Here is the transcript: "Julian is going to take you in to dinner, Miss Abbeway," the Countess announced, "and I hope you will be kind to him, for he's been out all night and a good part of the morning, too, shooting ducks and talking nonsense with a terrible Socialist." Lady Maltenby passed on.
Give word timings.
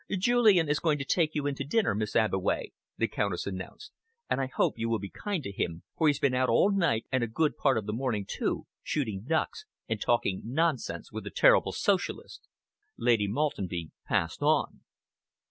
"Julian 0.17 0.67
is 0.67 0.79
going 0.79 0.97
to 0.97 1.05
take 1.05 1.35
you 1.35 1.45
in 1.45 1.53
to 1.53 1.63
dinner, 1.63 1.93
Miss 1.93 2.15
Abbeway," 2.15 2.71
the 2.97 3.07
Countess 3.07 3.45
announced, 3.45 3.91
"and 4.31 4.41
I 4.41 4.47
hope 4.47 4.79
you 4.79 4.89
will 4.89 4.97
be 4.97 5.11
kind 5.11 5.43
to 5.43 5.51
him, 5.51 5.83
for 5.95 6.07
he's 6.07 6.17
been 6.17 6.33
out 6.33 6.49
all 6.49 6.71
night 6.71 7.05
and 7.11 7.23
a 7.23 7.27
good 7.27 7.55
part 7.55 7.77
of 7.77 7.85
the 7.85 7.93
morning, 7.93 8.25
too, 8.27 8.65
shooting 8.81 9.21
ducks 9.25 9.63
and 9.87 10.01
talking 10.01 10.41
nonsense 10.43 11.11
with 11.11 11.27
a 11.27 11.29
terrible 11.29 11.71
Socialist." 11.71 12.47
Lady 12.97 13.27
Maltenby 13.27 13.91
passed 14.07 14.41
on. 14.41 14.81